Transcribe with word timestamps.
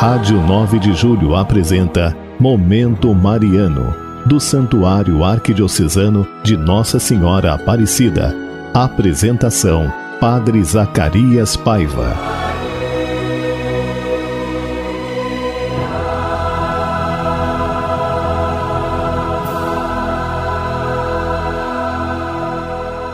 Rádio 0.00 0.40
9 0.40 0.78
de 0.78 0.94
Julho 0.94 1.36
apresenta 1.36 2.16
Momento 2.38 3.14
Mariano, 3.14 3.94
do 4.24 4.40
Santuário 4.40 5.22
Arquidiocesano 5.22 6.26
de 6.42 6.56
Nossa 6.56 6.98
Senhora 6.98 7.52
Aparecida. 7.52 8.34
Apresentação: 8.72 9.92
Padre 10.18 10.64
Zacarias 10.64 11.54
Paiva. 11.54 12.39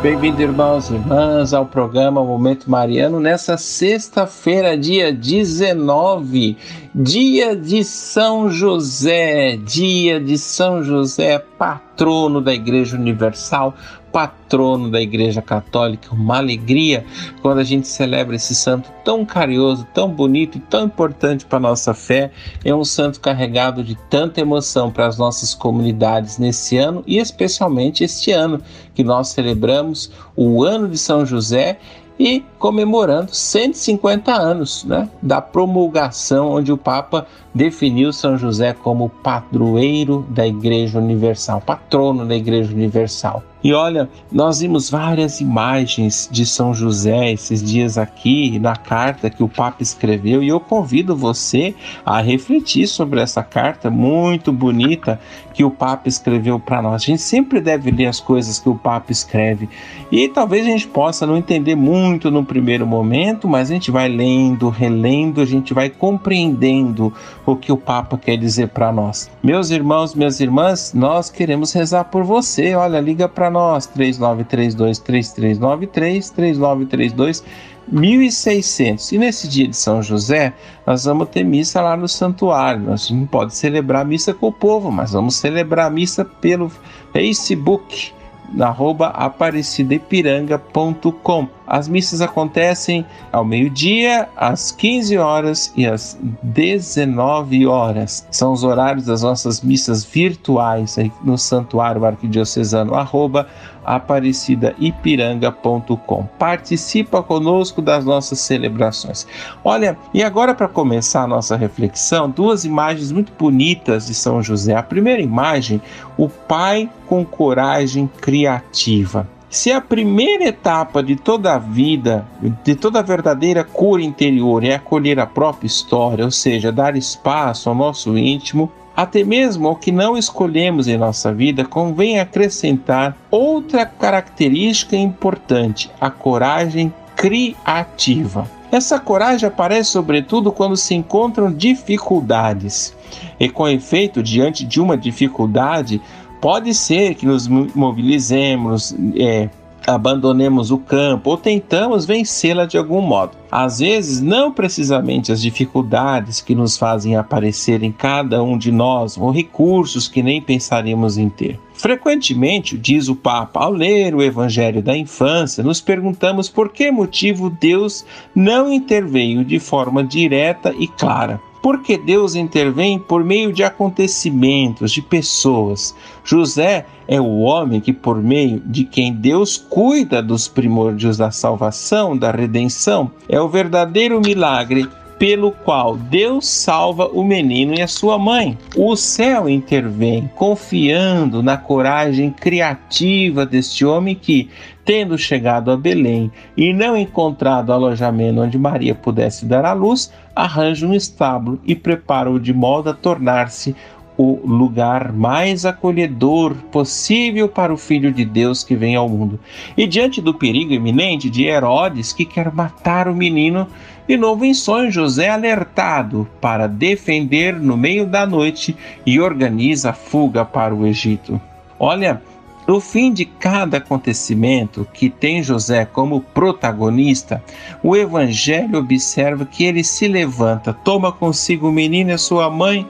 Bem-vindo, 0.02 0.40
irmãos 0.42 0.90
e 0.90 0.94
irmãs, 0.94 1.54
ao 1.54 1.64
programa 1.64 2.22
Momento 2.22 2.70
Mariano 2.70 3.18
nessa 3.18 3.56
sexta-feira, 3.56 4.76
dia 4.76 5.10
19, 5.10 6.56
dia 6.94 7.56
de 7.56 7.82
São 7.82 8.50
José, 8.50 9.56
dia 9.56 10.20
de 10.20 10.36
São 10.36 10.82
José, 10.82 11.38
patrono 11.38 12.42
da 12.42 12.54
Igreja 12.54 12.96
Universal, 12.96 13.74
patrono 14.16 14.90
da 14.90 14.98
Igreja 14.98 15.42
Católica. 15.42 16.14
Uma 16.14 16.38
alegria 16.38 17.04
quando 17.42 17.58
a 17.58 17.64
gente 17.64 17.86
celebra 17.86 18.34
esse 18.34 18.54
santo 18.54 18.90
tão 19.04 19.26
carinhoso, 19.26 19.86
tão 19.92 20.08
bonito 20.08 20.56
e 20.56 20.60
tão 20.62 20.86
importante 20.86 21.44
para 21.44 21.58
a 21.58 21.60
nossa 21.60 21.92
fé. 21.92 22.30
É 22.64 22.74
um 22.74 22.82
santo 22.82 23.20
carregado 23.20 23.84
de 23.84 23.94
tanta 24.08 24.40
emoção 24.40 24.90
para 24.90 25.06
as 25.06 25.18
nossas 25.18 25.52
comunidades 25.52 26.38
nesse 26.38 26.78
ano 26.78 27.04
e 27.06 27.18
especialmente 27.18 28.04
este 28.04 28.32
ano 28.32 28.62
que 28.94 29.04
nós 29.04 29.28
celebramos 29.28 30.10
o 30.34 30.64
ano 30.64 30.88
de 30.88 30.96
São 30.96 31.26
José 31.26 31.78
e 32.18 32.42
comemorando 32.58 33.34
150 33.34 34.32
anos 34.32 34.82
né, 34.84 35.10
da 35.20 35.42
promulgação, 35.42 36.50
onde 36.52 36.72
o 36.72 36.78
Papa 36.78 37.26
definiu 37.54 38.14
São 38.14 38.38
José 38.38 38.72
como 38.72 39.10
padroeiro 39.10 40.26
da 40.30 40.46
Igreja 40.46 40.98
Universal, 40.98 41.60
patrono 41.60 42.24
da 42.24 42.34
Igreja 42.34 42.72
Universal. 42.72 43.42
E 43.66 43.72
olha, 43.72 44.08
nós 44.30 44.60
vimos 44.60 44.88
várias 44.88 45.40
imagens 45.40 46.28
de 46.30 46.46
São 46.46 46.72
José 46.72 47.32
esses 47.32 47.60
dias 47.60 47.98
aqui 47.98 48.60
na 48.60 48.76
carta 48.76 49.28
que 49.28 49.42
o 49.42 49.48
Papa 49.48 49.82
escreveu 49.82 50.40
e 50.40 50.46
eu 50.46 50.60
convido 50.60 51.16
você 51.16 51.74
a 52.04 52.20
refletir 52.20 52.86
sobre 52.86 53.20
essa 53.20 53.42
carta 53.42 53.90
muito 53.90 54.52
bonita 54.52 55.18
que 55.52 55.64
o 55.64 55.70
Papa 55.70 56.06
escreveu 56.06 56.60
para 56.60 56.80
nós. 56.80 57.02
A 57.02 57.06
gente 57.06 57.22
sempre 57.22 57.60
deve 57.60 57.90
ler 57.90 58.06
as 58.06 58.20
coisas 58.20 58.60
que 58.60 58.68
o 58.68 58.76
Papa 58.76 59.10
escreve 59.10 59.68
e 60.12 60.28
talvez 60.28 60.64
a 60.64 60.68
gente 60.68 60.86
possa 60.86 61.26
não 61.26 61.36
entender 61.36 61.74
muito 61.74 62.30
no 62.30 62.44
primeiro 62.44 62.86
momento, 62.86 63.48
mas 63.48 63.68
a 63.68 63.74
gente 63.74 63.90
vai 63.90 64.06
lendo, 64.06 64.68
relendo, 64.68 65.40
a 65.40 65.44
gente 65.44 65.74
vai 65.74 65.90
compreendendo 65.90 67.12
o 67.44 67.56
que 67.56 67.72
o 67.72 67.76
Papa 67.76 68.16
quer 68.16 68.36
dizer 68.36 68.68
para 68.68 68.92
nós. 68.92 69.28
Meus 69.42 69.70
irmãos, 69.70 70.14
minhas 70.14 70.38
irmãs, 70.38 70.92
nós 70.94 71.30
queremos 71.30 71.72
rezar 71.72 72.04
por 72.04 72.22
você. 72.22 72.76
Olha, 72.76 73.00
liga 73.00 73.28
para 73.28 73.55
nós 73.56 73.86
3932 73.86 74.98
3393 74.98 76.30
3932 76.30 77.42
1600. 77.88 79.12
E 79.12 79.18
nesse 79.18 79.48
dia 79.48 79.66
de 79.68 79.76
São 79.76 80.02
José, 80.02 80.52
nós 80.86 81.04
vamos 81.04 81.30
ter 81.30 81.42
missa 81.42 81.80
lá 81.80 81.96
no 81.96 82.06
santuário. 82.06 82.82
Nós 82.82 83.10
não 83.10 83.26
pode 83.26 83.54
celebrar 83.54 84.04
missa 84.04 84.34
com 84.34 84.48
o 84.48 84.52
povo, 84.52 84.92
mas 84.92 85.12
vamos 85.12 85.36
celebrar 85.36 85.90
missa 85.90 86.24
pelo 86.24 86.70
Facebook 87.12 88.12
arroba 88.60 89.08
aparecidaipiranga.com. 89.08 91.48
As 91.66 91.88
missas 91.88 92.20
acontecem 92.20 93.04
ao 93.32 93.44
meio-dia, 93.44 94.28
às 94.36 94.70
15 94.70 95.18
horas 95.18 95.72
e 95.76 95.84
às 95.84 96.16
19 96.42 97.66
horas. 97.66 98.24
São 98.30 98.52
os 98.52 98.62
horários 98.62 99.06
das 99.06 99.22
nossas 99.22 99.60
missas 99.60 100.04
virtuais 100.04 100.96
aí 100.96 101.10
no 101.24 101.36
Santuário 101.36 102.04
Arquidiocesano, 102.04 102.94
arroba 102.94 103.48
aparecidaipiranga.com. 103.86 106.28
Participa 106.38 107.22
conosco 107.22 107.80
das 107.80 108.04
nossas 108.04 108.40
celebrações. 108.40 109.26
Olha, 109.64 109.96
e 110.12 110.22
agora 110.22 110.54
para 110.54 110.68
começar 110.68 111.22
a 111.22 111.26
nossa 111.26 111.56
reflexão, 111.56 112.28
duas 112.28 112.64
imagens 112.64 113.12
muito 113.12 113.32
bonitas 113.38 114.06
de 114.06 114.14
São 114.14 114.42
José. 114.42 114.74
A 114.74 114.82
primeira 114.82 115.22
imagem, 115.22 115.80
o 116.16 116.28
pai 116.28 116.90
com 117.06 117.24
coragem 117.24 118.10
criativa. 118.20 119.28
Se 119.48 119.72
a 119.72 119.80
primeira 119.80 120.44
etapa 120.44 121.02
de 121.02 121.16
toda 121.16 121.54
a 121.54 121.58
vida, 121.58 122.26
de 122.64 122.74
toda 122.74 122.98
a 122.98 123.02
verdadeira 123.02 123.64
cura 123.64 124.02
interior 124.02 124.64
é 124.64 124.74
acolher 124.74 125.20
a 125.20 125.26
própria 125.26 125.66
história, 125.66 126.24
ou 126.24 126.30
seja, 126.30 126.72
dar 126.72 126.96
espaço 126.96 127.68
ao 127.68 127.74
nosso 127.74 128.18
íntimo, 128.18 128.70
até 128.96 129.22
mesmo 129.22 129.68
ao 129.68 129.76
que 129.76 129.92
não 129.92 130.16
escolhemos 130.16 130.88
em 130.88 130.96
nossa 130.96 131.32
vida, 131.32 131.64
convém 131.64 132.18
acrescentar 132.18 133.16
outra 133.30 133.84
característica 133.84 134.96
importante: 134.96 135.90
a 136.00 136.10
coragem 136.10 136.92
criativa. 137.14 138.50
Essa 138.72 138.98
coragem 138.98 139.46
aparece 139.46 139.90
sobretudo 139.90 140.50
quando 140.50 140.76
se 140.76 140.94
encontram 140.94 141.52
dificuldades. 141.52 142.94
E 143.38 143.48
com 143.48 143.68
efeito, 143.68 144.22
diante 144.22 144.64
de 144.64 144.80
uma 144.80 144.96
dificuldade, 144.96 146.00
Pode 146.40 146.74
ser 146.74 147.14
que 147.14 147.26
nos 147.26 147.48
mobilizemos, 147.48 148.94
é, 149.18 149.48
abandonemos 149.86 150.70
o 150.70 150.78
campo 150.78 151.30
ou 151.30 151.36
tentamos 151.36 152.04
vencê-la 152.04 152.66
de 152.66 152.76
algum 152.76 153.00
modo. 153.00 153.36
Às 153.50 153.78
vezes, 153.78 154.20
não 154.20 154.52
precisamente 154.52 155.30
as 155.30 155.40
dificuldades 155.40 156.40
que 156.40 156.54
nos 156.54 156.76
fazem 156.76 157.16
aparecer 157.16 157.82
em 157.82 157.92
cada 157.92 158.42
um 158.42 158.58
de 158.58 158.72
nós 158.72 159.16
ou 159.16 159.30
recursos 159.30 160.08
que 160.08 160.22
nem 160.22 160.42
pensaríamos 160.42 161.16
em 161.16 161.28
ter. 161.28 161.58
Frequentemente, 161.74 162.76
diz 162.76 163.08
o 163.08 163.14
Papa, 163.14 163.60
ao 163.60 163.70
ler 163.70 164.14
o 164.14 164.22
Evangelho 164.22 164.82
da 164.82 164.96
Infância, 164.96 165.62
nos 165.62 165.80
perguntamos 165.80 166.48
por 166.48 166.70
que 166.70 166.90
motivo 166.90 167.50
Deus 167.50 168.04
não 168.34 168.72
interveio 168.72 169.44
de 169.44 169.58
forma 169.58 170.02
direta 170.02 170.74
e 170.78 170.88
clara. 170.88 171.40
Porque 171.66 171.98
Deus 171.98 172.36
intervém 172.36 172.96
por 172.96 173.24
meio 173.24 173.52
de 173.52 173.64
acontecimentos, 173.64 174.92
de 174.92 175.02
pessoas. 175.02 175.96
José 176.22 176.86
é 177.08 177.20
o 177.20 177.40
homem 177.40 177.80
que, 177.80 177.92
por 177.92 178.22
meio 178.22 178.62
de 178.64 178.84
quem 178.84 179.12
Deus 179.12 179.56
cuida 179.56 180.22
dos 180.22 180.46
primórdios 180.46 181.16
da 181.16 181.32
salvação, 181.32 182.16
da 182.16 182.30
redenção, 182.30 183.10
é 183.28 183.40
o 183.40 183.48
verdadeiro 183.48 184.20
milagre 184.20 184.88
pelo 185.18 185.50
qual 185.50 185.96
Deus 185.96 186.46
salva 186.46 187.08
o 187.08 187.24
menino 187.24 187.74
e 187.74 187.82
a 187.82 187.88
sua 187.88 188.16
mãe. 188.16 188.56
O 188.76 188.94
céu 188.94 189.48
intervém, 189.48 190.30
confiando 190.36 191.42
na 191.42 191.56
coragem 191.56 192.30
criativa 192.30 193.44
deste 193.44 193.84
homem 193.84 194.14
que, 194.14 194.50
tendo 194.84 195.18
chegado 195.18 195.72
a 195.72 195.76
Belém 195.76 196.30
e 196.56 196.72
não 196.72 196.96
encontrado 196.96 197.72
alojamento 197.72 198.40
onde 198.40 198.56
Maria 198.56 198.94
pudesse 198.94 199.44
dar 199.44 199.64
à 199.64 199.72
luz, 199.72 200.12
arranja 200.36 200.86
um 200.86 200.92
estábulo 200.92 201.58
e 201.64 201.74
prepara-o 201.74 202.38
de 202.38 202.52
modo 202.52 202.90
a 202.90 202.94
tornar-se 202.94 203.74
o 204.18 204.40
lugar 204.46 205.12
mais 205.12 205.66
acolhedor 205.66 206.54
possível 206.70 207.48
para 207.48 207.72
o 207.72 207.76
Filho 207.76 208.12
de 208.12 208.24
Deus 208.24 208.64
que 208.64 208.74
vem 208.74 208.94
ao 208.94 209.08
mundo. 209.08 209.38
E 209.76 209.86
diante 209.86 210.20
do 210.20 210.32
perigo 210.32 210.72
iminente 210.72 211.28
de 211.28 211.44
Herodes, 211.44 212.12
que 212.12 212.24
quer 212.24 212.52
matar 212.52 213.08
o 213.08 213.14
menino, 213.14 213.66
de 214.08 214.16
novo 214.16 214.44
em 214.44 214.54
sonho, 214.54 214.90
José 214.90 215.26
é 215.26 215.30
alertado 215.30 216.28
para 216.40 216.66
defender 216.66 217.58
no 217.58 217.76
meio 217.76 218.06
da 218.06 218.26
noite 218.26 218.76
e 219.04 219.20
organiza 219.20 219.90
a 219.90 219.94
fuga 219.94 220.44
para 220.44 220.74
o 220.74 220.86
Egito. 220.86 221.40
Olha, 221.78 222.22
no 222.66 222.80
fim 222.80 223.12
de 223.12 223.24
cada 223.24 223.76
acontecimento 223.76 224.86
que 224.92 225.08
tem 225.08 225.42
José 225.42 225.84
como 225.84 226.20
protagonista, 226.20 227.42
o 227.82 227.94
Evangelho 227.94 228.78
observa 228.78 229.46
que 229.46 229.64
ele 229.64 229.84
se 229.84 230.08
levanta, 230.08 230.72
toma 230.72 231.12
consigo 231.12 231.68
o 231.68 231.72
menino 231.72 232.10
e 232.10 232.18
sua 232.18 232.50
mãe 232.50 232.86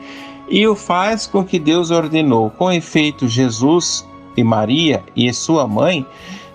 e 0.49 0.67
o 0.67 0.75
faz 0.75 1.26
com 1.26 1.44
que 1.44 1.58
Deus 1.58 1.90
ordenou. 1.90 2.50
Com 2.50 2.73
efeito, 2.73 3.28
Jesus 3.28 4.06
e 4.37 4.43
Maria 4.43 5.02
e 5.14 5.32
sua 5.34 5.67
mãe 5.67 6.06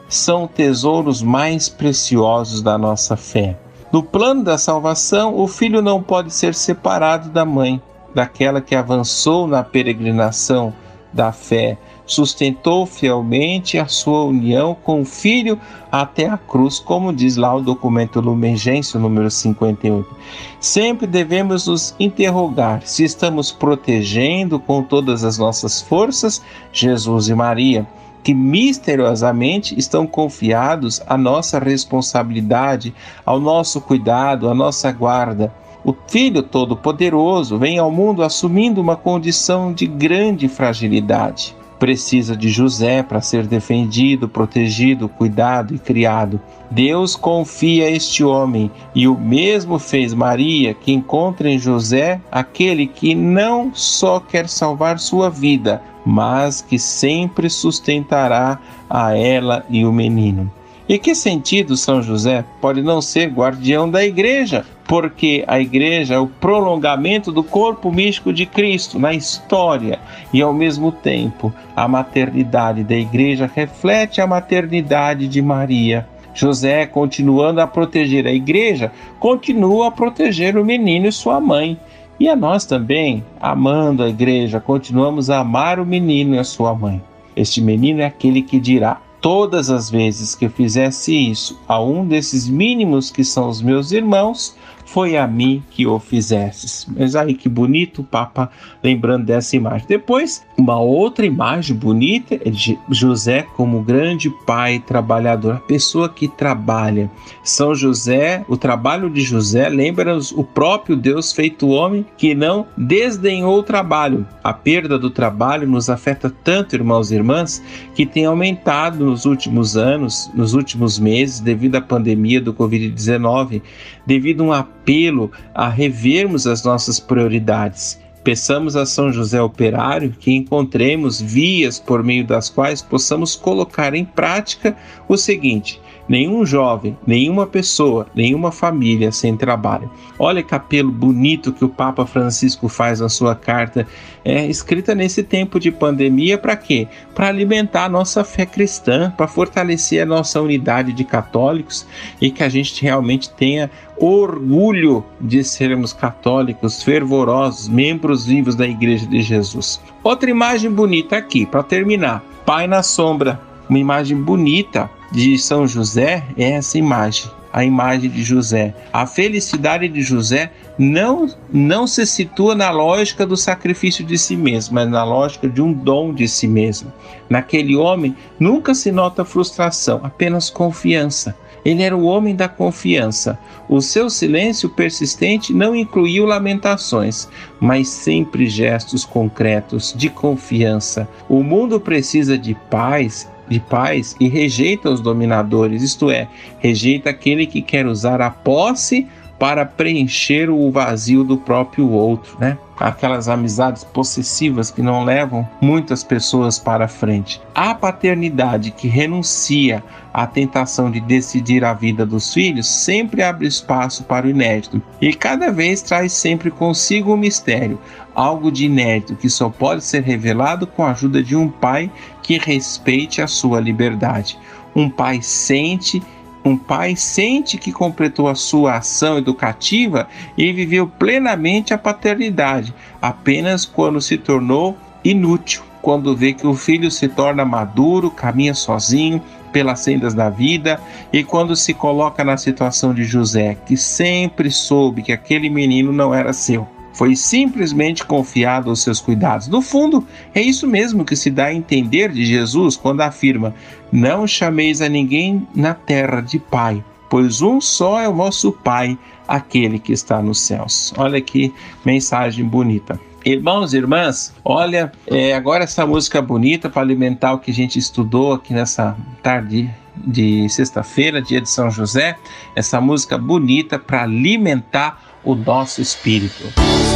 são 0.09 0.47
tesouros 0.47 1.21
mais 1.21 1.69
preciosos 1.69 2.61
da 2.61 2.77
nossa 2.77 3.15
fé. 3.15 3.57
No 3.91 4.01
plano 4.01 4.43
da 4.43 4.57
salvação, 4.57 5.37
o 5.37 5.47
filho 5.47 5.81
não 5.81 6.01
pode 6.01 6.33
ser 6.33 6.55
separado 6.55 7.29
da 7.29 7.45
mãe, 7.45 7.81
daquela 8.15 8.61
que 8.61 8.73
avançou 8.73 9.47
na 9.47 9.63
peregrinação 9.63 10.73
da 11.13 11.31
fé 11.31 11.77
sustentou 12.11 12.85
fielmente 12.85 13.77
a 13.77 13.87
sua 13.87 14.25
união 14.25 14.75
com 14.83 15.01
o 15.01 15.05
Filho 15.05 15.57
até 15.89 16.27
a 16.27 16.37
cruz, 16.37 16.77
como 16.77 17.13
diz 17.13 17.37
lá 17.37 17.55
o 17.55 17.61
documento 17.61 18.19
Lumen 18.19 18.57
Gentium 18.57 18.99
número 18.99 19.31
58. 19.31 20.13
Sempre 20.59 21.07
devemos 21.07 21.67
nos 21.67 21.95
interrogar 21.97 22.81
se 22.85 23.05
estamos 23.05 23.49
protegendo 23.51 24.59
com 24.59 24.83
todas 24.83 25.23
as 25.23 25.37
nossas 25.37 25.81
forças 25.81 26.41
Jesus 26.73 27.29
e 27.29 27.33
Maria 27.33 27.87
que 28.23 28.35
misteriosamente 28.35 29.73
estão 29.79 30.05
confiados 30.05 31.01
à 31.07 31.17
nossa 31.17 31.57
responsabilidade, 31.57 32.93
ao 33.25 33.39
nosso 33.39 33.81
cuidado, 33.81 34.47
à 34.47 34.53
nossa 34.53 34.91
guarda. 34.91 35.51
o 35.83 35.95
Filho 36.07 36.43
Todo-Poderoso, 36.43 37.57
vem 37.57 37.79
ao 37.79 37.89
mundo 37.89 38.21
assumindo 38.21 38.79
uma 38.79 38.95
condição 38.95 39.73
de 39.73 39.87
grande 39.87 40.47
fragilidade. 40.47 41.55
Precisa 41.81 42.37
de 42.37 42.47
José 42.47 43.01
para 43.01 43.21
ser 43.21 43.47
defendido, 43.47 44.29
protegido, 44.29 45.09
cuidado 45.09 45.73
e 45.73 45.79
criado. 45.79 46.39
Deus 46.69 47.15
confia 47.15 47.89
este 47.89 48.23
homem 48.23 48.69
e 48.93 49.07
o 49.07 49.17
mesmo 49.17 49.79
fez 49.79 50.13
Maria, 50.13 50.75
que 50.75 50.91
encontra 50.91 51.49
em 51.49 51.57
José 51.57 52.21
aquele 52.31 52.85
que 52.85 53.15
não 53.15 53.73
só 53.73 54.19
quer 54.19 54.47
salvar 54.47 54.99
sua 54.99 55.27
vida, 55.27 55.81
mas 56.05 56.61
que 56.61 56.77
sempre 56.77 57.49
sustentará 57.49 58.59
a 58.87 59.17
ela 59.17 59.65
e 59.67 59.83
o 59.83 59.91
menino. 59.91 60.51
E 60.91 60.99
que 60.99 61.15
sentido 61.15 61.77
São 61.77 62.01
José 62.01 62.43
pode 62.59 62.81
não 62.81 63.01
ser 63.01 63.29
guardião 63.29 63.89
da 63.89 64.03
igreja? 64.03 64.65
Porque 64.83 65.41
a 65.47 65.57
igreja 65.57 66.15
é 66.15 66.19
o 66.19 66.27
prolongamento 66.27 67.31
do 67.31 67.45
corpo 67.45 67.89
místico 67.89 68.33
de 68.33 68.45
Cristo 68.45 68.99
na 68.99 69.13
história 69.13 69.99
e, 70.33 70.41
ao 70.41 70.53
mesmo 70.53 70.91
tempo, 70.91 71.53
a 71.77 71.87
maternidade 71.87 72.83
da 72.83 72.93
igreja 72.93 73.49
reflete 73.55 74.19
a 74.19 74.27
maternidade 74.27 75.29
de 75.29 75.41
Maria. 75.41 76.05
José, 76.33 76.85
continuando 76.85 77.61
a 77.61 77.67
proteger 77.67 78.27
a 78.27 78.33
igreja, 78.33 78.91
continua 79.17 79.87
a 79.87 79.91
proteger 79.91 80.57
o 80.57 80.65
menino 80.65 81.07
e 81.07 81.11
sua 81.13 81.39
mãe. 81.39 81.79
E 82.19 82.27
a 82.27 82.35
nós 82.35 82.65
também, 82.65 83.23
amando 83.39 84.03
a 84.03 84.09
igreja, 84.09 84.59
continuamos 84.59 85.29
a 85.29 85.39
amar 85.39 85.79
o 85.79 85.85
menino 85.85 86.35
e 86.35 86.39
a 86.39 86.43
sua 86.43 86.75
mãe. 86.75 87.01
Este 87.33 87.61
menino 87.61 88.01
é 88.01 88.05
aquele 88.05 88.41
que 88.41 88.59
dirá: 88.59 88.99
Todas 89.21 89.69
as 89.69 89.87
vezes 89.87 90.33
que 90.33 90.45
eu 90.45 90.49
fizesse 90.49 91.13
isso 91.13 91.59
a 91.67 91.79
um 91.79 92.07
desses 92.07 92.49
mínimos 92.49 93.11
que 93.11 93.23
são 93.23 93.47
os 93.47 93.61
meus 93.61 93.91
irmãos, 93.91 94.55
foi 94.93 95.15
a 95.17 95.25
mim 95.25 95.63
que 95.71 95.87
o 95.87 95.99
fizesses. 95.99 96.85
Mas 96.95 97.15
aí 97.15 97.33
que 97.33 97.47
bonito 97.47 98.01
o 98.01 98.03
Papa 98.03 98.49
lembrando 98.83 99.25
dessa 99.25 99.55
imagem. 99.55 99.85
Depois, 99.87 100.45
uma 100.57 100.79
outra 100.79 101.25
imagem 101.25 101.75
bonita 101.75 102.35
é 102.35 102.49
de 102.49 102.77
José 102.89 103.45
como 103.55 103.81
grande 103.81 104.29
pai 104.45 104.79
trabalhador, 104.85 105.55
a 105.55 105.59
pessoa 105.59 106.09
que 106.09 106.27
trabalha. 106.27 107.09
São 107.43 107.73
José, 107.73 108.43
o 108.49 108.57
trabalho 108.57 109.09
de 109.09 109.21
José 109.21 109.69
lembra-nos 109.69 110.31
o 110.31 110.43
próprio 110.43 110.95
Deus 110.95 111.31
feito 111.31 111.69
homem 111.69 112.05
que 112.17 112.35
não 112.35 112.67
desdenhou 112.77 113.59
o 113.59 113.63
trabalho. 113.63 114.27
A 114.43 114.53
perda 114.53 114.99
do 114.99 115.09
trabalho 115.09 115.67
nos 115.67 115.89
afeta 115.89 116.29
tanto, 116.43 116.75
irmãos 116.75 117.11
e 117.11 117.15
irmãs, 117.15 117.63
que 117.95 118.05
tem 118.05 118.25
aumentado 118.25 119.05
nos 119.05 119.25
últimos 119.25 119.77
anos, 119.77 120.29
nos 120.33 120.53
últimos 120.53 120.99
meses, 120.99 121.39
devido 121.39 121.75
à 121.75 121.81
pandemia 121.81 122.41
do 122.41 122.53
Covid-19, 122.53 123.61
devido 124.05 124.43
a 124.43 124.45
um 124.45 124.53
apelo 124.81 125.31
a 125.53 125.69
revermos 125.69 126.47
as 126.47 126.63
nossas 126.63 126.99
prioridades. 126.99 127.99
Peçamos 128.23 128.75
a 128.75 128.85
São 128.85 129.11
José 129.11 129.41
Operário 129.41 130.11
que 130.19 130.31
encontremos 130.31 131.19
vias 131.19 131.79
por 131.79 132.03
meio 132.03 132.25
das 132.25 132.49
quais 132.49 132.81
possamos 132.81 133.35
colocar 133.35 133.95
em 133.95 134.05
prática 134.05 134.75
o 135.07 135.17
seguinte: 135.17 135.81
nenhum 136.11 136.45
jovem, 136.45 136.97
nenhuma 137.07 137.47
pessoa, 137.47 138.05
nenhuma 138.13 138.51
família 138.51 139.13
sem 139.13 139.37
trabalho. 139.37 139.89
Olha 140.19 140.43
que 140.43 140.53
apelo 140.53 140.91
bonito 140.91 141.53
que 141.53 141.63
o 141.63 141.69
Papa 141.69 142.05
Francisco 142.05 142.67
faz 142.67 142.99
na 142.99 143.07
sua 143.07 143.33
carta, 143.33 143.87
é 144.25 144.45
escrita 144.45 144.93
nesse 144.93 145.23
tempo 145.23 145.57
de 145.57 145.71
pandemia 145.71 146.37
para 146.37 146.57
quê? 146.57 146.85
Para 147.15 147.29
alimentar 147.29 147.85
a 147.85 147.89
nossa 147.89 148.25
fé 148.25 148.45
cristã, 148.45 149.09
para 149.15 149.25
fortalecer 149.25 150.03
a 150.03 150.05
nossa 150.05 150.41
unidade 150.41 150.91
de 150.91 151.05
católicos 151.05 151.87
e 152.19 152.29
que 152.29 152.43
a 152.43 152.49
gente 152.49 152.83
realmente 152.83 153.29
tenha 153.29 153.71
orgulho 153.97 155.05
de 155.21 155.45
sermos 155.45 155.93
católicos 155.93 156.83
fervorosos, 156.83 157.69
membros 157.69 158.25
vivos 158.25 158.53
da 158.53 158.67
Igreja 158.67 159.07
de 159.07 159.21
Jesus. 159.21 159.79
Outra 160.03 160.29
imagem 160.29 160.69
bonita 160.69 161.15
aqui, 161.15 161.45
para 161.45 161.63
terminar. 161.63 162.21
Pai 162.45 162.67
na 162.67 162.83
sombra, 162.83 163.39
uma 163.69 163.79
imagem 163.79 164.17
bonita 164.17 164.89
de 165.11 165.37
São 165.37 165.67
José 165.67 166.23
é 166.37 166.51
essa 166.51 166.77
imagem, 166.77 167.29
a 167.51 167.65
imagem 167.65 168.09
de 168.09 168.23
José. 168.23 168.73
A 168.93 169.05
felicidade 169.05 169.87
de 169.89 170.01
José 170.01 170.51
não, 170.79 171.27
não 171.51 171.85
se 171.85 172.05
situa 172.05 172.55
na 172.55 172.71
lógica 172.71 173.25
do 173.25 173.35
sacrifício 173.35 174.05
de 174.05 174.17
si 174.17 174.37
mesmo, 174.37 174.75
mas 174.75 174.89
na 174.89 175.03
lógica 175.03 175.49
de 175.49 175.61
um 175.61 175.73
dom 175.73 176.13
de 176.13 176.27
si 176.27 176.47
mesmo. 176.47 176.91
Naquele 177.29 177.75
homem 177.75 178.15
nunca 178.39 178.73
se 178.73 178.91
nota 178.91 179.25
frustração, 179.25 179.99
apenas 180.03 180.49
confiança. 180.49 181.35
Ele 181.63 181.83
era 181.83 181.95
o 181.95 182.05
homem 182.05 182.35
da 182.35 182.47
confiança. 182.47 183.37
O 183.69 183.81
seu 183.81 184.09
silêncio 184.09 184.67
persistente 184.69 185.53
não 185.53 185.75
incluiu 185.75 186.25
lamentações, 186.25 187.27
mas 187.59 187.87
sempre 187.87 188.47
gestos 188.47 189.05
concretos 189.05 189.93
de 189.95 190.09
confiança. 190.09 191.07
O 191.29 191.43
mundo 191.43 191.79
precisa 191.79 192.35
de 192.35 192.55
paz 192.69 193.29
de 193.51 193.59
paz 193.59 194.15
e 194.17 194.29
rejeita 194.29 194.89
os 194.89 195.01
dominadores, 195.01 195.83
isto 195.83 196.09
é, 196.09 196.27
rejeita 196.59 197.09
aquele 197.09 197.45
que 197.45 197.61
quer 197.61 197.85
usar 197.85 198.21
a 198.21 198.29
posse 198.29 199.07
para 199.41 199.65
preencher 199.65 200.51
o 200.51 200.69
vazio 200.69 201.23
do 201.23 201.35
próprio 201.35 201.89
outro, 201.89 202.37
né? 202.39 202.59
Aquelas 202.79 203.27
amizades 203.27 203.83
possessivas 203.83 204.69
que 204.69 204.83
não 204.83 205.03
levam 205.03 205.49
muitas 205.59 206.03
pessoas 206.03 206.59
para 206.59 206.87
frente. 206.87 207.41
A 207.55 207.73
paternidade 207.73 208.69
que 208.69 208.87
renuncia 208.87 209.83
à 210.13 210.27
tentação 210.27 210.91
de 210.91 210.99
decidir 210.99 211.65
a 211.65 211.73
vida 211.73 212.05
dos 212.05 212.31
filhos 212.31 212.67
sempre 212.67 213.23
abre 213.23 213.47
espaço 213.47 214.03
para 214.03 214.27
o 214.27 214.29
inédito 214.29 214.79
e 215.01 215.11
cada 215.11 215.51
vez 215.51 215.81
traz 215.81 216.13
sempre 216.13 216.51
consigo 216.51 217.11
um 217.11 217.17
mistério, 217.17 217.79
algo 218.13 218.51
de 218.51 218.65
inédito 218.65 219.15
que 219.15 219.27
só 219.27 219.49
pode 219.49 219.83
ser 219.83 220.03
revelado 220.03 220.67
com 220.67 220.83
a 220.83 220.91
ajuda 220.91 221.23
de 221.23 221.35
um 221.35 221.49
pai 221.49 221.91
que 222.21 222.37
respeite 222.37 223.23
a 223.23 223.27
sua 223.27 223.59
liberdade. 223.59 224.37
Um 224.75 224.87
pai 224.87 225.19
sente 225.23 225.99
um 226.43 226.57
pai 226.57 226.95
sente 226.95 227.57
que 227.57 227.71
completou 227.71 228.27
a 228.27 228.35
sua 228.35 228.77
ação 228.77 229.17
educativa 229.17 230.07
e 230.37 230.51
viveu 230.51 230.87
plenamente 230.87 231.73
a 231.73 231.77
paternidade, 231.77 232.73
apenas 233.01 233.65
quando 233.65 234.01
se 234.01 234.17
tornou 234.17 234.75
inútil, 235.03 235.63
quando 235.81 236.15
vê 236.15 236.33
que 236.33 236.45
o 236.45 236.53
filho 236.53 236.91
se 236.91 237.07
torna 237.07 237.45
maduro, 237.45 238.11
caminha 238.11 238.53
sozinho 238.53 239.21
pelas 239.51 239.79
sendas 239.81 240.13
da 240.13 240.29
vida 240.29 240.79
e 241.11 241.23
quando 241.23 241.55
se 241.55 241.73
coloca 241.73 242.23
na 242.23 242.37
situação 242.37 242.93
de 242.93 243.03
José, 243.03 243.57
que 243.65 243.75
sempre 243.75 244.49
soube 244.49 245.01
que 245.01 245.11
aquele 245.11 245.49
menino 245.49 245.91
não 245.91 246.13
era 246.13 246.33
seu 246.33 246.67
foi 246.93 247.15
simplesmente 247.15 248.05
confiado 248.05 248.69
aos 248.69 248.81
seus 248.81 248.99
cuidados. 248.99 249.47
No 249.47 249.61
fundo, 249.61 250.05
é 250.33 250.41
isso 250.41 250.67
mesmo 250.67 251.05
que 251.05 251.15
se 251.15 251.29
dá 251.29 251.45
a 251.45 251.53
entender 251.53 252.11
de 252.11 252.25
Jesus 252.25 252.75
quando 252.75 253.01
afirma: 253.01 253.53
Não 253.91 254.27
chameis 254.27 254.81
a 254.81 254.89
ninguém 254.89 255.47
na 255.55 255.73
terra 255.73 256.21
de 256.21 256.39
Pai, 256.39 256.83
pois 257.09 257.41
um 257.41 257.59
só 257.61 257.99
é 257.99 258.07
o 258.07 258.15
vosso 258.15 258.51
Pai, 258.51 258.97
aquele 259.27 259.79
que 259.79 259.93
está 259.93 260.21
nos 260.21 260.39
céus. 260.41 260.93
Olha 260.97 261.21
que 261.21 261.53
mensagem 261.85 262.45
bonita. 262.45 262.99
Irmãos 263.23 263.71
e 263.73 263.77
irmãs, 263.77 264.33
olha, 264.43 264.91
é, 265.05 265.33
agora 265.35 265.63
essa 265.63 265.85
música 265.85 266.19
bonita 266.21 266.69
para 266.69 266.81
alimentar 266.81 267.33
o 267.33 267.39
que 267.39 267.51
a 267.51 267.53
gente 267.53 267.77
estudou 267.77 268.33
aqui 268.33 268.51
nessa 268.51 268.97
tarde 269.21 269.69
de 269.95 270.49
sexta-feira, 270.49 271.21
dia 271.21 271.39
de 271.39 271.47
São 271.47 271.69
José, 271.69 272.17
essa 272.55 272.81
música 272.81 273.19
bonita 273.19 273.77
para 273.77 274.03
alimentar 274.03 275.19
o 275.23 275.35
nosso 275.35 275.81
espírito. 275.81 276.51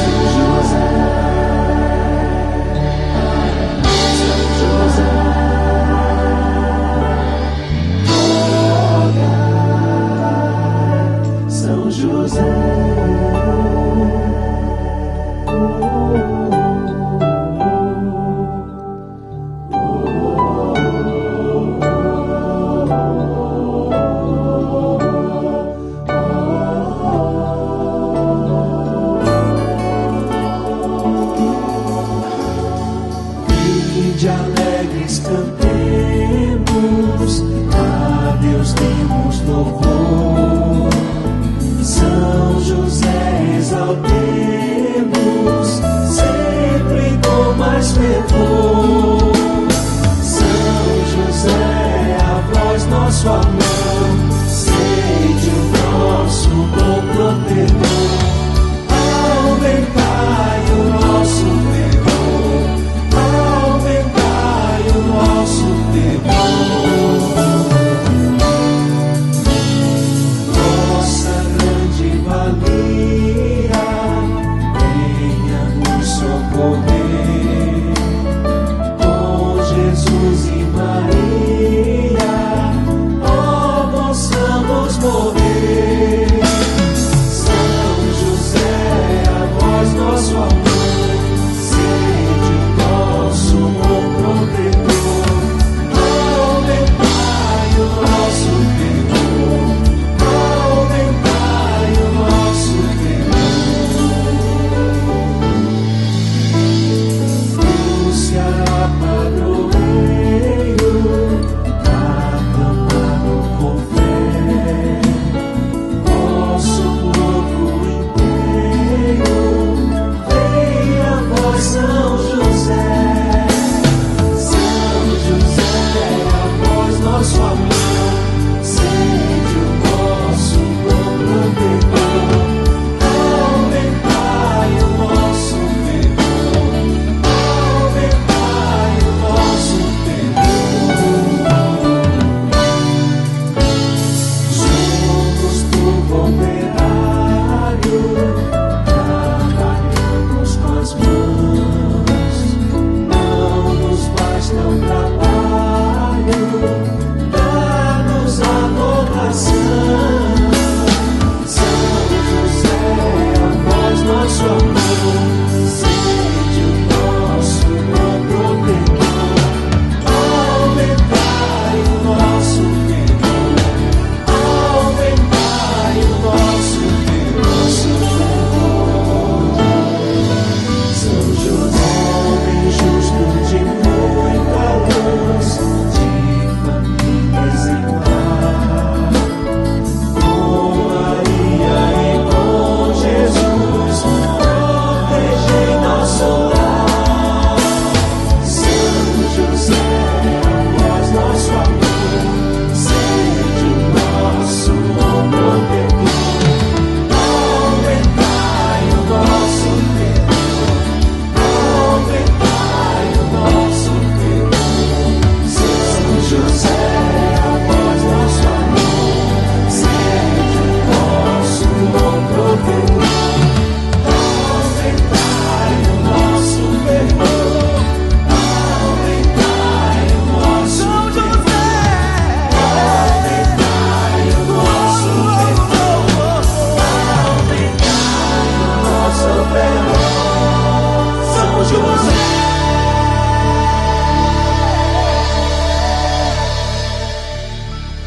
decisions 0.05 1.04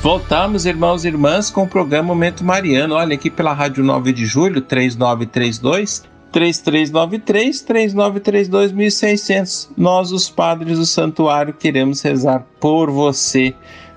voltamos, 0.02 0.64
irmãos 0.64 1.05
e 1.05 1.09
irmãs, 1.09 1.50
com 1.50 1.64
o 1.64 1.69
programa 1.69 2.09
Momento 2.09 2.45
Mariano. 2.45 2.95
Olha 2.95 3.14
aqui 3.14 3.31
pela 3.31 3.52
Rádio 3.52 3.83
9 3.83 4.12
de 4.12 4.26
Julho, 4.26 4.61
3932 4.61 6.05
3393 6.31 7.61
3932 7.62 8.73
1600. 8.73 9.71
Nós, 9.76 10.12
os 10.12 10.31
padres 10.31 10.78
do 10.78 10.87
santuário, 10.87 11.52
queremos 11.52 12.00
rezar 12.02 12.47
por 12.61 12.90
você. 12.90 13.55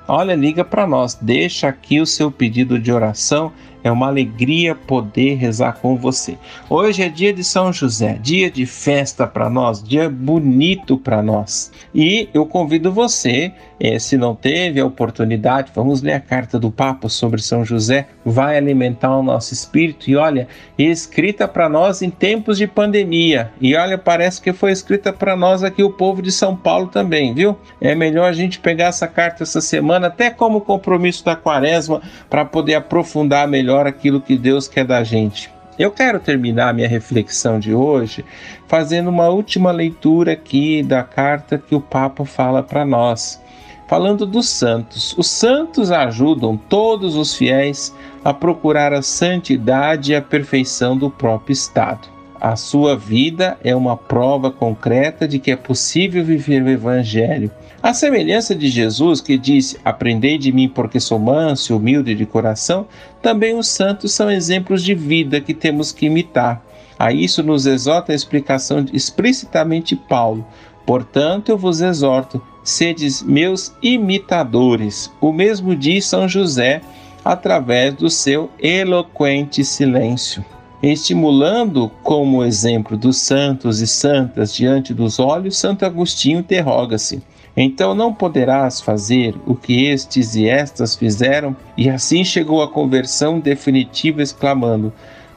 Olha, 0.07 0.35
liga 0.35 0.65
para 0.65 0.87
nós, 0.87 1.17
deixa 1.21 1.67
aqui 1.67 2.01
o 2.01 2.05
seu 2.05 2.31
pedido 2.31 2.79
de 2.79 2.91
oração 2.91 3.51
é 3.83 3.91
uma 3.91 4.07
alegria 4.07 4.75
poder 4.75 5.35
rezar 5.35 5.73
com 5.81 5.95
você. 5.95 6.37
Hoje 6.69 7.01
é 7.01 7.09
dia 7.09 7.33
de 7.33 7.43
São 7.43 7.73
José, 7.73 8.17
dia 8.21 8.49
de 8.49 8.65
festa 8.65 9.25
para 9.25 9.49
nós, 9.49 9.83
dia 9.83 10.09
bonito 10.09 10.97
para 10.97 11.21
nós. 11.21 11.71
E 11.93 12.29
eu 12.33 12.45
convido 12.45 12.91
você, 12.91 13.51
eh, 13.79 13.97
se 13.99 14.17
não 14.17 14.35
teve 14.35 14.79
a 14.79 14.85
oportunidade, 14.85 15.71
vamos 15.73 16.01
ler 16.01 16.13
a 16.13 16.19
carta 16.19 16.59
do 16.59 16.71
Papa 16.71 17.09
sobre 17.09 17.41
São 17.41 17.65
José, 17.65 18.07
vai 18.23 18.57
alimentar 18.57 19.17
o 19.17 19.23
nosso 19.23 19.53
espírito. 19.53 20.09
E 20.09 20.15
olha, 20.15 20.47
escrita 20.77 21.47
para 21.47 21.67
nós 21.67 22.01
em 22.01 22.09
tempos 22.09 22.57
de 22.57 22.67
pandemia. 22.67 23.51
E 23.59 23.75
olha, 23.75 23.97
parece 23.97 24.41
que 24.41 24.53
foi 24.53 24.71
escrita 24.71 25.11
para 25.11 25.35
nós 25.35 25.63
aqui, 25.63 25.83
o 25.83 25.91
povo 25.91 26.21
de 26.21 26.31
São 26.31 26.55
Paulo 26.55 26.87
também, 26.87 27.33
viu? 27.33 27.57
É 27.79 27.95
melhor 27.95 28.29
a 28.29 28.33
gente 28.33 28.59
pegar 28.59 28.87
essa 28.87 29.07
carta 29.07 29.43
essa 29.43 29.61
semana, 29.61 30.07
até 30.07 30.29
como 30.29 30.61
compromisso 30.61 31.25
da 31.25 31.35
quaresma, 31.35 32.01
para 32.29 32.45
poder 32.45 32.75
aprofundar 32.75 33.47
melhor 33.47 33.70
melhor 33.71 33.87
aquilo 33.87 34.19
que 34.19 34.37
Deus 34.37 34.67
quer 34.67 34.85
da 34.85 35.01
gente. 35.01 35.49
Eu 35.79 35.91
quero 35.91 36.19
terminar 36.19 36.73
minha 36.73 36.87
reflexão 36.87 37.57
de 37.57 37.73
hoje 37.73 38.25
fazendo 38.67 39.09
uma 39.09 39.29
última 39.29 39.71
leitura 39.71 40.33
aqui 40.33 40.83
da 40.83 41.01
carta 41.01 41.57
que 41.57 41.73
o 41.73 41.79
Papa 41.79 42.25
fala 42.25 42.61
para 42.61 42.85
nós, 42.85 43.41
falando 43.87 44.25
dos 44.25 44.49
santos. 44.49 45.15
Os 45.17 45.27
santos 45.27 45.89
ajudam 45.89 46.57
todos 46.57 47.15
os 47.15 47.33
fiéis 47.33 47.95
a 48.23 48.33
procurar 48.33 48.91
a 48.91 49.01
santidade 49.01 50.11
e 50.11 50.15
a 50.15 50.21
perfeição 50.21 50.97
do 50.97 51.09
próprio 51.09 51.53
estado. 51.53 52.09
A 52.41 52.55
sua 52.55 52.97
vida 52.97 53.57
é 53.63 53.75
uma 53.75 53.95
prova 53.95 54.49
concreta 54.51 55.27
de 55.27 55.37
que 55.39 55.51
é 55.51 55.55
possível 55.55 56.25
viver 56.25 56.63
o 56.63 56.69
Evangelho 56.69 57.51
a 57.83 57.95
semelhança 57.95 58.53
de 58.53 58.69
Jesus, 58.69 59.21
que 59.21 59.37
disse: 59.37 59.79
Aprendei 59.83 60.37
de 60.37 60.51
mim, 60.51 60.69
porque 60.69 60.99
sou 60.99 61.17
manso 61.17 61.73
e 61.73 61.75
humilde 61.75 62.13
de 62.13 62.27
coração, 62.27 62.85
também 63.23 63.57
os 63.57 63.67
santos 63.67 64.13
são 64.13 64.29
exemplos 64.29 64.83
de 64.83 64.93
vida 64.93 65.41
que 65.41 65.53
temos 65.53 65.91
que 65.91 66.05
imitar. 66.05 66.63
A 66.99 67.11
isso 67.11 67.41
nos 67.41 67.65
exorta 67.65 68.11
a 68.11 68.15
explicação 68.15 68.85
explicitamente 68.93 69.95
Paulo. 69.95 70.45
Portanto, 70.85 71.49
eu 71.49 71.57
vos 71.57 71.81
exorto, 71.81 72.39
sedes 72.63 73.23
meus 73.23 73.73
imitadores. 73.81 75.11
O 75.19 75.31
mesmo 75.31 75.75
diz 75.75 76.05
São 76.05 76.29
José 76.29 76.81
através 77.25 77.95
do 77.95 78.11
seu 78.11 78.51
eloquente 78.59 79.63
silêncio. 79.63 80.45
Estimulando 80.81 81.91
como 82.01 82.43
exemplo 82.43 82.97
dos 82.97 83.17
santos 83.17 83.81
e 83.81 83.87
santas 83.87 84.53
diante 84.53 84.93
dos 84.93 85.19
olhos, 85.19 85.57
Santo 85.57 85.85
Agostinho 85.85 86.39
interroga-se: 86.39 87.21
então 87.55 87.93
não 87.93 88.13
poderás 88.13 88.79
fazer 88.79 89.35
o 89.45 89.55
que 89.55 89.85
estes 89.85 90.35
e 90.35 90.47
estas 90.47 90.95
fizeram? 90.95 91.55
E 91.77 91.89
assim 91.89 92.23
chegou 92.23 92.61
a 92.61 92.67
conversão 92.67 93.39
definitiva, 93.39 94.21
exclamando: 94.21 94.93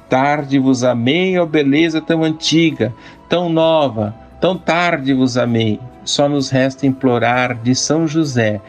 Tarde 0.09 0.59
vos 0.59 0.85
amei, 0.85 1.39
ó 1.39 1.45
beleza 1.45 2.01
tão 2.01 2.23
antiga, 2.23 2.95
tão 3.29 3.49
nova, 3.49 4.15
tão 4.41 4.57
tarde 4.57 5.13
vos 5.13 5.37
amei. 5.37 5.81
Só 6.05 6.29
nos 6.29 6.51
resta 6.51 6.87
implorar 6.87 7.57
de 7.63 7.75
São 7.75 8.07
José 8.07 8.61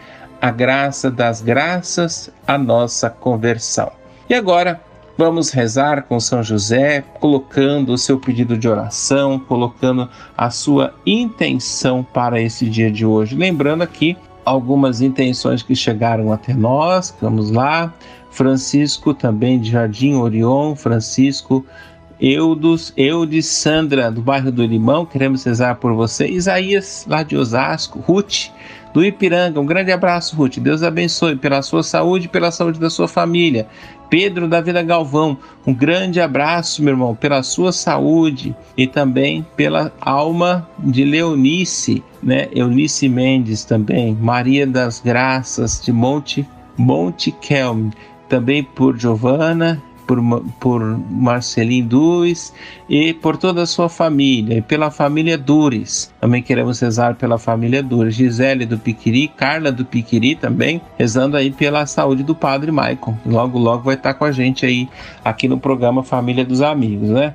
a 0.41 0.49
graça 0.51 1.11
das 1.11 1.41
graças, 1.41 2.31
a 2.47 2.57
nossa 2.57 3.09
conversão. 3.09 3.91
E 4.29 4.33
agora, 4.33 4.81
Vamos 5.17 5.51
rezar 5.51 6.03
com 6.03 6.19
São 6.19 6.43
José, 6.43 7.01
colocando 7.21 7.93
o 7.93 7.97
seu 7.97 8.19
pedido 8.19 8.57
de 8.57 8.67
oração, 8.67 9.39
colocando 9.39 10.09
a 10.37 10.49
sua 10.49 10.93
intenção 11.05 12.03
para 12.03 12.41
esse 12.41 12.69
dia 12.69 12.91
de 12.91 13.05
hoje. 13.05 13.33
Lembrando 13.33 13.81
aqui 13.81 14.17
algumas 14.43 14.99
intenções 14.99 15.63
que 15.63 15.73
chegaram 15.73 16.33
até 16.33 16.53
nós. 16.53 17.15
Vamos 17.21 17.49
lá. 17.49 17.93
Francisco 18.29 19.13
também 19.13 19.57
de 19.57 19.71
Jardim 19.71 20.15
Orion, 20.15 20.75
Francisco 20.75 21.65
Eudos, 22.19 22.93
Eudes, 22.95 23.45
Sandra 23.45 24.09
do 24.09 24.21
bairro 24.21 24.51
do 24.51 24.65
Limão, 24.65 25.05
queremos 25.05 25.43
rezar 25.43 25.75
por 25.75 25.93
você. 25.93 26.27
Isaías 26.27 27.05
lá 27.07 27.23
de 27.23 27.35
Osasco, 27.35 27.99
Ruth 27.99 28.49
do 28.95 29.03
Ipiranga, 29.03 29.59
um 29.59 29.65
grande 29.65 29.91
abraço, 29.91 30.37
Ruth. 30.37 30.57
Deus 30.57 30.81
abençoe 30.81 31.35
pela 31.35 31.61
sua 31.61 31.83
saúde 31.83 32.27
e 32.27 32.29
pela 32.29 32.49
saúde 32.49 32.79
da 32.79 32.89
sua 32.89 33.09
família. 33.09 33.67
Pedro 34.09 34.47
da 34.47 34.61
Vida 34.61 34.81
Galvão, 34.81 35.37
um 35.67 35.73
grande 35.73 36.21
abraço, 36.21 36.81
meu 36.81 36.93
irmão, 36.93 37.13
pela 37.13 37.43
sua 37.43 37.73
saúde 37.73 38.55
e 38.77 38.87
também 38.87 39.45
pela 39.57 39.91
alma 39.99 40.65
de 40.79 41.03
Leonice, 41.03 42.01
né? 42.23 42.47
Eunice 42.53 43.09
Mendes 43.09 43.65
também, 43.65 44.15
Maria 44.15 44.65
das 44.65 45.01
Graças 45.01 45.81
de 45.83 45.91
Monte 45.91 46.47
Monte 46.77 47.31
Kelm, 47.31 47.89
também 48.29 48.63
por 48.63 48.97
Giovana 48.97 49.83
por, 50.05 50.19
por 50.59 50.81
Marcelinho 51.09 51.85
Duz 51.85 52.53
e 52.89 53.13
por 53.13 53.37
toda 53.37 53.63
a 53.63 53.65
sua 53.65 53.89
família, 53.89 54.57
e 54.57 54.61
pela 54.61 54.91
família 54.91 55.37
Dures. 55.37 56.13
Também 56.19 56.41
queremos 56.41 56.79
rezar 56.79 57.15
pela 57.15 57.37
família 57.37 57.81
Dures, 57.81 58.15
Gisele 58.15 58.65
do 58.65 58.77
Piquiri, 58.77 59.27
Carla 59.27 59.71
do 59.71 59.85
Piquiri 59.85 60.35
também, 60.35 60.81
rezando 60.97 61.37
aí 61.37 61.51
pela 61.51 61.85
saúde 61.85 62.23
do 62.23 62.35
Padre 62.35 62.71
Maicon. 62.71 63.17
Logo, 63.25 63.57
logo 63.57 63.83
vai 63.83 63.95
estar 63.95 64.13
com 64.13 64.25
a 64.25 64.31
gente 64.31 64.65
aí, 64.65 64.87
aqui 65.23 65.47
no 65.47 65.59
programa 65.59 66.03
Família 66.03 66.45
dos 66.45 66.61
Amigos, 66.61 67.09
né? 67.09 67.33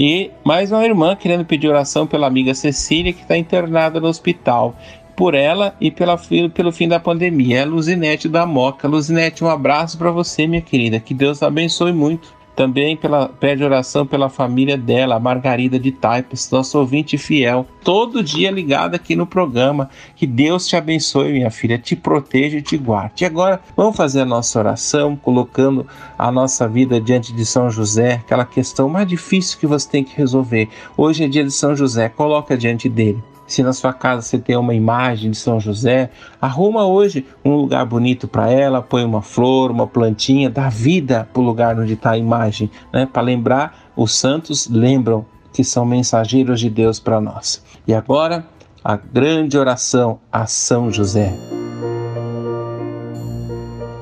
E 0.00 0.30
mais 0.44 0.70
uma 0.70 0.84
irmã 0.84 1.16
querendo 1.16 1.44
pedir 1.44 1.66
oração 1.66 2.06
pela 2.06 2.28
amiga 2.28 2.54
Cecília, 2.54 3.12
que 3.12 3.22
está 3.22 3.36
internada 3.36 3.98
no 3.98 4.06
hospital 4.06 4.76
por 5.18 5.34
ela 5.34 5.74
e 5.80 5.90
pela, 5.90 6.16
pelo 6.54 6.70
fim 6.70 6.86
da 6.86 7.00
pandemia. 7.00 7.62
É 7.62 7.64
Luzinete 7.64 8.28
da 8.28 8.46
Moca. 8.46 8.86
Luzinete, 8.86 9.42
um 9.42 9.48
abraço 9.48 9.98
para 9.98 10.12
você, 10.12 10.46
minha 10.46 10.62
querida. 10.62 11.00
Que 11.00 11.12
Deus 11.12 11.42
abençoe 11.42 11.92
muito. 11.92 12.38
Também 12.54 12.96
pela, 12.96 13.28
pede 13.28 13.64
oração 13.64 14.06
pela 14.06 14.28
família 14.28 14.76
dela, 14.76 15.18
Margarida 15.18 15.78
de 15.78 15.92
Taipas, 15.92 16.50
nosso 16.50 16.76
ouvinte 16.78 17.16
fiel, 17.16 17.64
todo 17.84 18.22
dia 18.22 18.50
ligado 18.50 18.94
aqui 18.94 19.14
no 19.14 19.26
programa. 19.26 19.90
Que 20.14 20.26
Deus 20.26 20.66
te 20.66 20.76
abençoe, 20.76 21.32
minha 21.32 21.50
filha, 21.50 21.78
te 21.78 21.94
proteja 21.96 22.58
e 22.58 22.62
te 22.62 22.76
guarde. 22.76 23.22
E 23.22 23.26
agora 23.26 23.60
vamos 23.76 23.96
fazer 23.96 24.20
a 24.20 24.26
nossa 24.26 24.58
oração, 24.58 25.16
colocando 25.16 25.86
a 26.16 26.32
nossa 26.32 26.68
vida 26.68 27.00
diante 27.00 27.32
de 27.32 27.46
São 27.46 27.70
José, 27.70 28.14
aquela 28.14 28.44
questão 28.44 28.88
mais 28.88 29.06
difícil 29.06 29.58
que 29.58 29.66
você 29.66 29.88
tem 29.88 30.02
que 30.02 30.16
resolver. 30.16 30.68
Hoje 30.96 31.24
é 31.24 31.28
dia 31.28 31.44
de 31.44 31.52
São 31.52 31.76
José, 31.76 32.08
coloca 32.08 32.56
diante 32.56 32.88
dele. 32.88 33.22
Se 33.48 33.62
na 33.62 33.72
sua 33.72 33.94
casa 33.94 34.20
você 34.20 34.38
tem 34.38 34.56
uma 34.56 34.74
imagem 34.74 35.30
de 35.30 35.36
São 35.38 35.58
José, 35.58 36.10
arruma 36.38 36.86
hoje 36.86 37.26
um 37.42 37.56
lugar 37.56 37.86
bonito 37.86 38.28
para 38.28 38.50
ela, 38.52 38.82
põe 38.82 39.02
uma 39.02 39.22
flor, 39.22 39.70
uma 39.70 39.86
plantinha, 39.86 40.50
dá 40.50 40.68
vida 40.68 41.26
para 41.32 41.40
o 41.40 41.44
lugar 41.44 41.78
onde 41.78 41.94
está 41.94 42.10
a 42.10 42.18
imagem, 42.18 42.70
né? 42.92 43.08
Para 43.10 43.22
lembrar, 43.22 43.90
os 43.96 44.14
santos 44.14 44.68
lembram 44.68 45.24
que 45.50 45.64
são 45.64 45.86
mensageiros 45.86 46.60
de 46.60 46.68
Deus 46.68 47.00
para 47.00 47.22
nós. 47.22 47.64
E 47.86 47.94
agora, 47.94 48.46
a 48.84 48.96
grande 48.96 49.56
oração 49.56 50.20
a 50.30 50.46
São 50.46 50.92
José. 50.92 51.32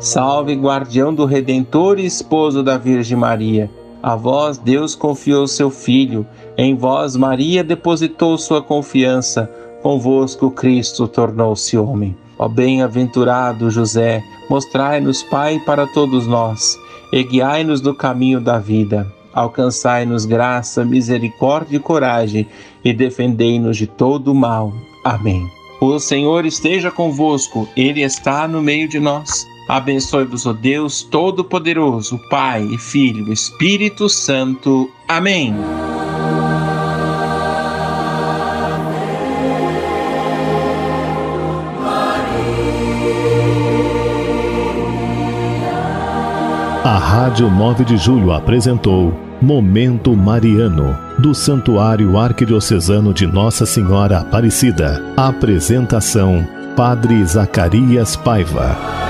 Salve, 0.00 0.54
guardião 0.54 1.14
do 1.14 1.24
Redentor 1.24 2.00
e 2.00 2.04
esposo 2.04 2.64
da 2.64 2.76
Virgem 2.76 3.16
Maria. 3.16 3.70
A 4.06 4.14
vós 4.14 4.56
Deus 4.56 4.94
confiou 4.94 5.48
seu 5.48 5.68
Filho, 5.68 6.24
em 6.56 6.76
vós 6.76 7.16
Maria 7.16 7.64
depositou 7.64 8.38
sua 8.38 8.62
confiança, 8.62 9.50
convosco 9.82 10.48
Cristo 10.48 11.08
tornou-se 11.08 11.76
homem. 11.76 12.16
Ó 12.38 12.46
bem-aventurado 12.46 13.68
José, 13.68 14.22
mostrai-nos, 14.48 15.24
Pai, 15.24 15.58
para 15.66 15.88
todos 15.88 16.24
nós, 16.24 16.78
e 17.12 17.20
guiai-nos 17.24 17.80
no 17.80 17.96
caminho 17.96 18.40
da 18.40 18.60
vida. 18.60 19.12
Alcançai-nos 19.34 20.24
graça, 20.24 20.84
misericórdia 20.84 21.78
e 21.78 21.80
coragem, 21.80 22.46
e 22.84 22.92
defendei-nos 22.92 23.76
de 23.76 23.88
todo 23.88 24.30
o 24.30 24.34
mal. 24.36 24.72
Amém. 25.02 25.44
O 25.80 25.98
Senhor 25.98 26.46
esteja 26.46 26.92
convosco, 26.92 27.68
Ele 27.76 28.02
está 28.02 28.46
no 28.46 28.62
meio 28.62 28.88
de 28.88 29.00
nós. 29.00 29.44
Abençoe-vos, 29.68 30.46
ó 30.46 30.52
Deus 30.52 31.02
Todo-Poderoso, 31.02 32.20
Pai 32.30 32.62
e 32.62 32.78
Filho, 32.78 33.32
Espírito 33.32 34.08
Santo. 34.08 34.90
Amém. 35.08 35.54
A 46.84 46.98
Rádio 46.98 47.50
9 47.50 47.84
de 47.84 47.96
Julho 47.96 48.32
apresentou 48.32 49.12
Momento 49.42 50.16
Mariano, 50.16 50.96
do 51.18 51.34
Santuário 51.34 52.16
Arquidiocesano 52.16 53.12
de 53.12 53.26
Nossa 53.26 53.66
Senhora 53.66 54.20
Aparecida. 54.20 55.02
Apresentação: 55.16 56.46
Padre 56.76 57.24
Zacarias 57.24 58.14
Paiva. 58.14 59.05